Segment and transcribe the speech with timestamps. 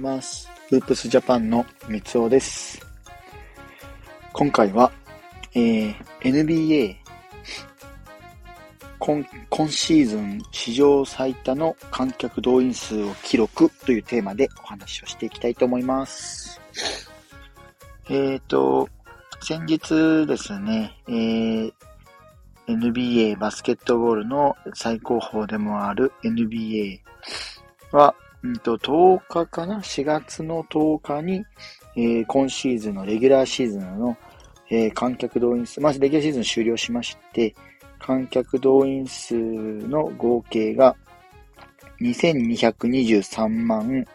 [0.00, 0.48] ます。
[0.70, 2.80] ループスジャパンの三尾です。
[4.32, 4.90] 今回は、
[5.54, 6.96] えー、NBA
[8.98, 16.60] 今今シーズン史上最多の観客動員数を記録というテーマでお話をしていきたいと思います。
[18.08, 18.88] えっ、ー、と、
[19.40, 21.72] 先日ですね、えー、
[22.68, 27.00] NBA バスケットボールの最高峰でもある NBA
[27.92, 31.44] は、うんと、10日かな ?4 月の10日に、
[31.96, 34.16] えー、今シーズンのレギュラーシーズンの、
[34.70, 37.54] えー、観客動員数、まずレギュラーシーズン終了しまして、
[37.98, 40.96] 観客動員数の合計が
[42.00, 44.06] 2223万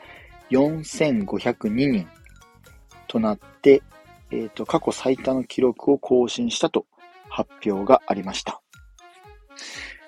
[0.50, 2.08] 4502人
[3.08, 3.84] となって、
[4.32, 6.86] えっ、ー、と、過去最多の記録を更新したと
[7.30, 8.62] 発表がありました。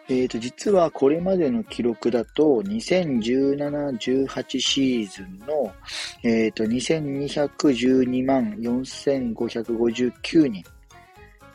[0.09, 5.73] えっ、ー、と、実はこれまでの記録だと、2017-18シーズンの、
[6.23, 10.63] えっ、ー、と、2212万4559人。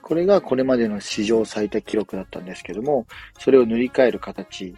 [0.02, 3.06] これがこれまでの史上最多記録だったんですけども、
[3.38, 4.74] それを塗り替える形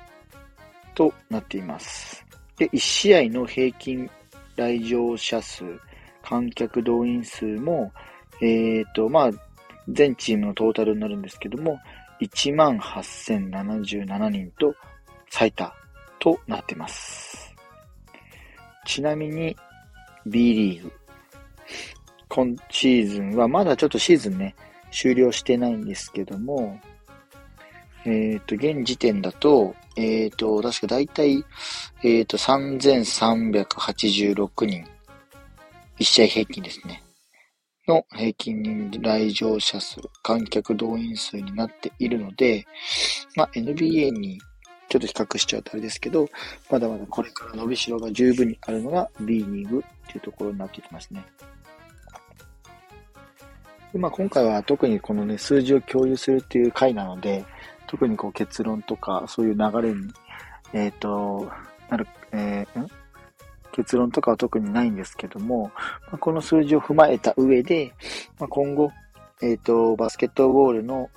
[0.94, 2.24] となっています。
[2.56, 4.08] で、1試合の平均
[4.54, 5.64] 来場者数、
[6.22, 7.90] 観客動員数も、
[8.40, 9.30] えっ、ー、と、まあ、
[9.88, 11.80] 全チームのトータルになるんですけども、
[12.28, 14.74] 18,077人と
[15.30, 15.74] 最多
[16.18, 17.54] となってます。
[18.86, 19.56] ちなみに
[20.26, 20.92] B リーグ。
[22.28, 24.56] 今シーズンはまだちょっとシーズンね、
[24.90, 26.80] 終了してないんですけども、
[28.04, 31.42] えっ、ー、と、現時点だと、えっ、ー、と、確か大体、
[32.02, 34.84] えっ、ー、と、3386人。
[35.98, 37.03] 1試合平均ですね。
[37.86, 42.66] の平均来場者数、観客動員数になっているので、
[43.36, 44.40] まあ、NBA に
[44.88, 46.28] ちょっと比較しちゃうとあれですけど、
[46.70, 51.24] まだまだこれから伸びしろが十分にあるのが B リーグっていうところになってきますね。
[53.92, 57.44] でまあ、今回は特にこのね、数字を共有するっていう回なので、
[57.86, 60.12] 特にこう結論とかそういう流れに、
[60.72, 61.50] えっ、ー、と、
[61.90, 62.88] なる、えー、
[63.74, 65.72] 結論とかは特にないんですけども、
[66.06, 67.92] まあ、この数字を踏まえた上で、
[68.38, 68.92] まあ、今後、
[69.42, 71.10] えっ、ー、と、バスケットボールの、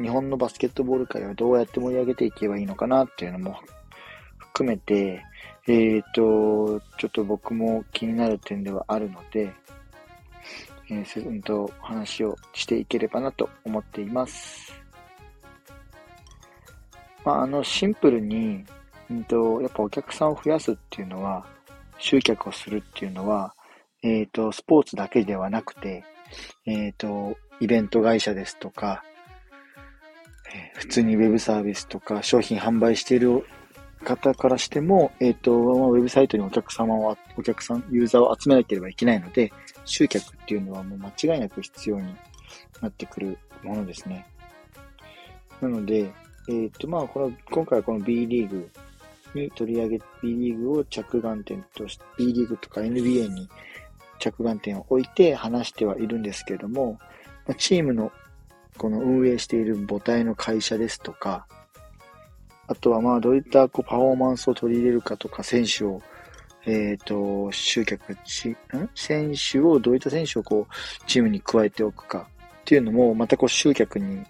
[0.00, 3.56] 日本のバスケットボール界をどうやって盛り上げていけばいいのかなっていうのも
[4.38, 5.22] 含めて、
[5.68, 9.52] えっ、ー、と、ちょっと僕も気になる点ではあるので、
[10.90, 14.72] えー、うんと話をしていければなと思っています。
[17.24, 18.64] まあ、あの、シンプルに、
[19.08, 21.46] うんと、やっぱお客さんを増やすっていうのは、
[22.02, 23.54] 集客をするっていうのは、
[24.02, 26.04] えっ、ー、と、スポーツだけではなくて、
[26.66, 29.04] えっ、ー、と、イベント会社ですとか、
[30.52, 33.46] えー、普通にウェブサービスとか商品販売している
[34.04, 39.52] 方からしても、えっ、と、ウェブサイトにお客様を、お客さん、ユーザーを集めなければいけないので、
[39.84, 42.16] 集客っていうのはもう間違いなく必要に
[42.80, 44.26] なってくるものですね。
[45.60, 46.12] なので、
[46.48, 48.68] えっ、と、まあ、この、今回はこの B リーグ
[49.34, 53.48] に取り上げ、B リーグを着眼点として、B リーグとか NBA に
[54.18, 56.98] 着眼点を置いて話してはいるんですけれども、
[57.56, 58.12] チームの
[58.78, 61.46] この運営している母体の会社ですとか、
[62.68, 66.00] あとはまあどういったこうパフォーマンスを取り入れるかとか、選手を、
[66.64, 68.56] えっ、と、集客し、ん？
[68.94, 72.28] 選手を、どういった選手をこう、チームに加えておくか
[72.60, 74.24] っていうのも、またこう集客に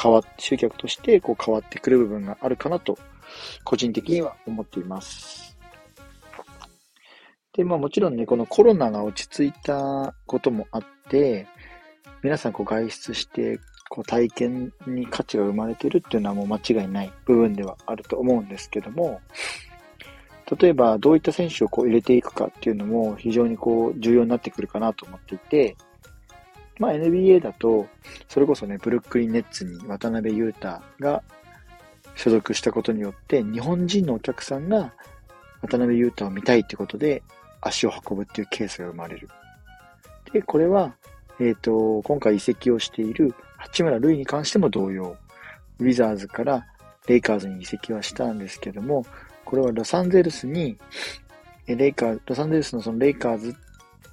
[0.00, 2.98] 変わ、集客としてこう変わってくる部分があるかなと
[3.64, 5.56] 個人的には思っています。
[7.52, 11.46] で、まあもちろんね、このコロナが落ち着いたこともあって、
[12.22, 19.20] 皆さんこう外出して、こう体験に価値が生まれてるっていうのはもう間違いない部分ではあると思うんですけども、
[20.60, 25.76] 例えばどういった選手をこう入れていくかっていうのも非常にこう重要になってくるかなと思っていて、
[26.78, 27.86] まあ NBA だと、
[28.28, 31.22] それこそね、ブルックリンネッツに渡辺裕太が
[32.16, 34.92] 所属したことによって、日本人のお客さんが
[35.62, 37.22] 渡辺裕太を見たいってことで
[37.60, 39.28] 足を運ぶっていうケースが生まれる。
[40.32, 40.94] で、これは、
[41.40, 45.16] えっ、ー、と、今回移籍をしている八村塁に関しても同様、
[45.78, 46.66] ウィザーズから
[47.06, 49.04] レイカーズに移籍はしたんですけども、
[49.44, 50.78] これはロサンゼルスに、
[51.66, 53.56] レイカー、ロサンゼルスのそのレイカーズ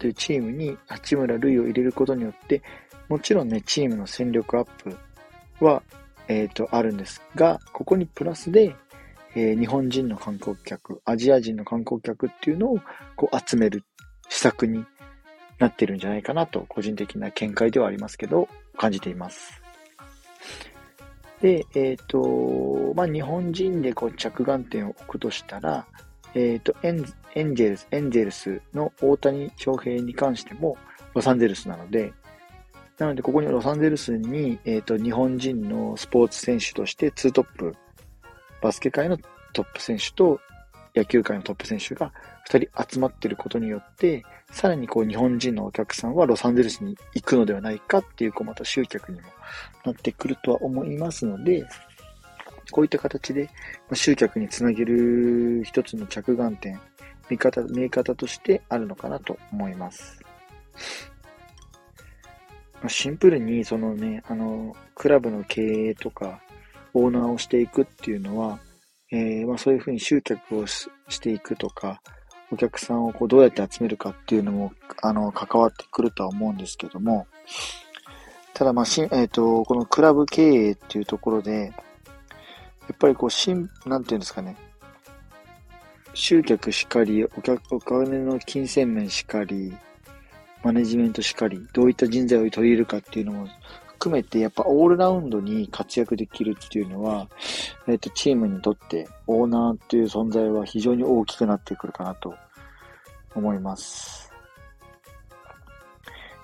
[0.01, 2.61] というチームに八村塁を入れることによって、
[3.07, 4.97] もちろんね、チームの戦力アップ
[5.63, 5.83] は
[6.31, 8.73] えっ、ー、と、あるんですが、ここにプラスで、
[9.35, 12.79] えー、日本人の観光客、アジア人の観光客っていうのを
[13.17, 13.83] こう集める
[14.29, 14.85] 施策に
[15.59, 19.61] なってるんじゃないかなと、個人的な見解ではありますけど、感じています。
[21.41, 25.85] で、えっ、ー、と、まあ、日本人でこう着眼点を置くとしたら、
[26.33, 27.05] えっ、ー、とエン、
[27.35, 30.77] エンジェルス、エンジェルスの大谷翔平に関しても、
[31.13, 32.13] ロサンゼルスなので、
[32.97, 37.75] なので、ここにロサンゼルスに、えっ、ー、と、日本人のスポーツ選手として2トップ、
[38.61, 39.17] バスケ界の
[39.53, 40.39] トップ選手と
[40.95, 42.13] 野球界のトップ選手が
[42.49, 49.27] 2人集まっていることによって、さらにこう日本人のお客さんはロサンゼルスに行くのではないかっていう、こうまた集客にも
[49.85, 51.65] なってくるとは思いますので、
[52.69, 53.49] こういった形で
[53.93, 56.79] 集客につなげる一つの着眼点、
[57.29, 60.19] 見方、見え方としてあるのかなと思います。
[62.87, 66.41] シンプルに、そのね、あの、クラブの経営とか、
[66.93, 68.59] オーナーをしていくっていうのは、
[69.11, 70.89] えー、まあそういうふうに集客をし
[71.21, 72.01] ていくとか、
[72.51, 77.27] お客さんをこうどうやって集めるかっていうのも、あの、関わってくるとは思うんですけども、
[78.53, 81.71] ただまあし、えっ、ー、と、このクラブ経営っていうところで、
[82.87, 84.55] やっぱりこう、しん、なんていうんですかね、
[86.13, 89.73] 集客しかり、お客、お金の金銭面しかり、
[90.63, 93.47] マネジメントしかり、どういった人材を取り入れるかっていうのも
[93.85, 97.27] 含めて、やっぱオールラウンドに活躍できるっていうのは、
[97.87, 102.33] えっ、ー、と、チームにとってオーナーっていう存在は非常に大きくなってくるかなと
[103.35, 104.31] 思います。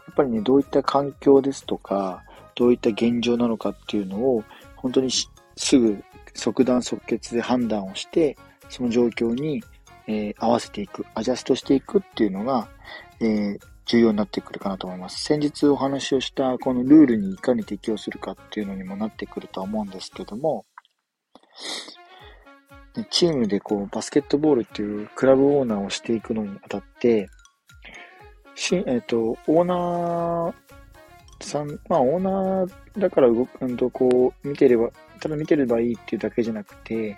[0.08, 2.24] やっぱりね、どういった環境ですとか、
[2.56, 4.44] どういった現状なのかっていうのを、
[4.76, 5.10] 本当に
[5.56, 6.04] すぐ
[6.38, 8.38] 即断即決で判断をして、
[8.70, 9.64] その状況に、
[10.08, 12.70] えー、合わせていく、アジャストしていくっていうのが、
[13.20, 15.24] えー、重要になってくるかなと思います。
[15.24, 20.66] 先日お話をしたこのルールにいかに適用するかっていうのにもなってくるとは思うんですけども、
[23.10, 27.30] チームでこうバスケットボールっていうクラブオーナーをしていくのにあたって、
[28.56, 30.54] しえっ、ー、と、オーナー
[31.46, 34.90] さん、まあオーナーだから動く、んとこう見てれば、
[35.20, 37.18] ただ見てればいいっていうだけじゃなくて、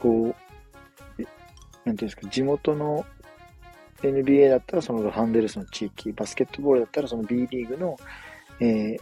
[0.00, 1.22] こう、
[1.84, 3.04] なんていうんですか、地元の
[4.02, 7.96] NBA だったらそのロサンゼルスの地域、バスケットボールだったらその B リーグの、
[8.60, 8.96] えー、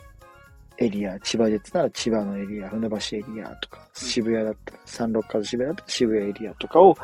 [0.79, 6.97] エリア、千葉ジェッツなら千葉のエリア、船橋エリアとか、渋谷だったら、サンロッカーズ渋谷だったら渋谷エリアとかを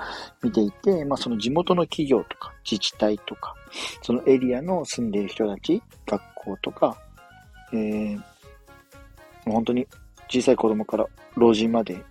[0.42, 3.54] 見ていて、まあその地元の企業とか自治体とか、
[4.02, 6.96] そのエリアの住んでいる人たち、学校とか、
[7.72, 8.22] えー、も
[9.49, 9.87] う本当に
[10.28, 11.06] 小さい子供から
[11.37, 12.02] 老人まで、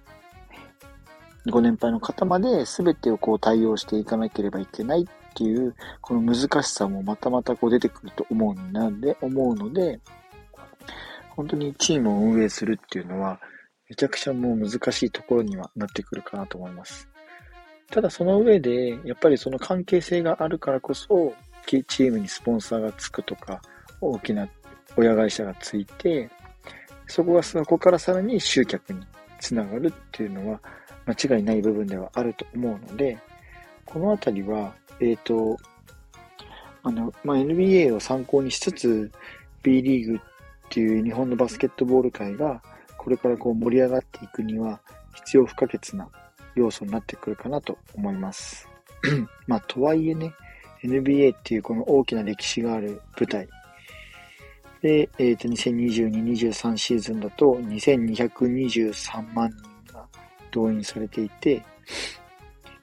[1.49, 9.99] ご年配の方まで全てをこう対応していかなければいけないっていう、この難しさもまたまたこう出てくると思うので、思うので、
[11.29, 13.39] 本当にチームを運営するっていうのは、
[13.89, 17.07] めちゃくちゃもう難しいところにはなってくるかなと思います。
[17.89, 21.33] ただその上で、やっぱりその関係性があるからこそ、
[21.65, 23.61] チームにスポンサーがつくとか、
[24.01, 24.47] 大きな
[24.97, 26.29] 親会社がついて、
[27.07, 29.05] そこがそこからさらに集客に
[29.39, 30.59] つながるっていうのは
[31.05, 33.17] 間違いない部分ではあると思うので、
[33.85, 35.57] このあたりは、えっ、ー、と、
[36.83, 39.11] あの、まあ、NBA を参考にしつつ、
[39.63, 40.19] B リーグっ
[40.69, 42.61] ていう日本のバスケットボール界が、
[42.97, 44.79] これからこう盛り上がっていくには、
[45.15, 46.07] 必要不可欠な
[46.55, 48.67] 要素になってくるかなと思います。
[49.47, 50.33] まあ、とはいえね、
[50.83, 53.47] NBA っていうこの大きな歴史がある舞台。
[54.81, 60.07] で、えっ、ー、と、2022、23シーズンだと2223万人が
[60.51, 61.63] 動員されていて、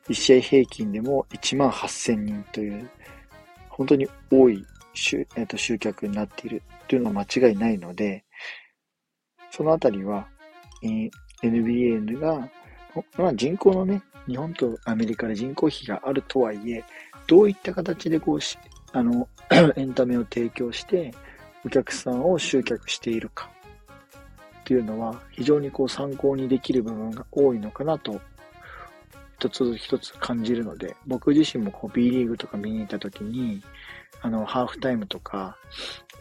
[0.09, 2.91] 1試合平均でも1万8000人という、
[3.71, 8.25] 本当に多い集,、えー、と集客になっているというのは間違いないので、
[9.50, 10.29] そのあたりは、
[10.83, 11.11] えー、
[11.43, 12.49] NBA が、
[13.17, 16.85] まあ、人口のね、日本とアメリカで人口比があるとはいえ、
[17.26, 18.59] どういった形でこうし、
[18.93, 19.29] あの、
[19.76, 21.12] エンタメを提供して、
[21.67, 23.51] お客さんを集客しているか
[24.61, 28.21] っていうのは、非常にこう参考にできる部分が多いのかなと
[29.41, 33.65] 一つ一つ感じるので、僕自身もこう B リーグとか見に行った時に、
[34.23, 35.57] あの、ハーフタイムとか、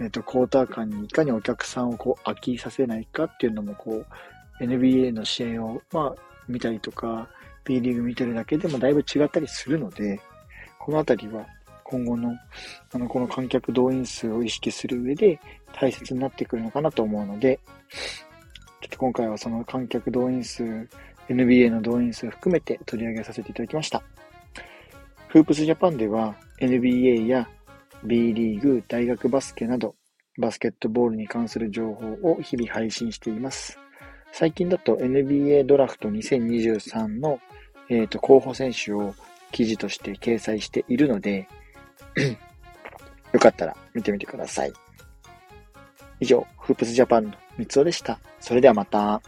[0.01, 4.03] えっ、と、クォーター間にいかにお客さんをこう飽きさせないかっていうのもこ
[4.59, 6.15] う、NBA の試合を、まあ、
[6.47, 7.29] 見たりとか、
[7.63, 10.19] B リーグ見てるだけでもだいぶ違ったりするので、
[10.79, 11.45] このあたりは
[11.85, 12.35] 今後の、
[12.91, 15.39] あの、この観客動員数を意識する上で
[15.71, 17.59] 大切になってくるのかなと思うので、
[18.81, 20.63] ちょっと今回はその観客動員数
[21.29, 24.01] NBA の動員数を含めて取り上げさせていただきました。
[25.27, 27.47] フープスジャパンでは NBA や
[28.03, 29.95] B リーグ、大学バスケなど
[30.39, 33.79] バスケットボールに関する情報を日々配信しています。
[34.31, 37.39] 最近だと NBA ドラフト2023の、
[37.89, 39.13] えーと、候補選手を
[39.51, 41.47] 記事として掲載しているので
[43.33, 44.73] よかったら見てみてください。
[46.19, 48.19] 以上、フープスジャパンの三つおでした。
[48.39, 49.21] それではまた。